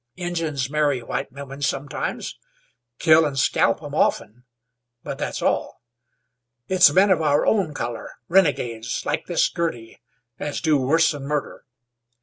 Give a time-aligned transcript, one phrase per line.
[0.15, 2.35] Injuns marry white women sometimes;
[2.97, 4.45] kill an' scalp 'em often,
[5.03, 5.83] but that's all.
[6.67, 10.01] It's men of our own color, renegades like this Girty,
[10.39, 11.65] as do worse'n murder."